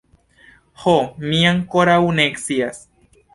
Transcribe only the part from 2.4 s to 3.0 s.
scias.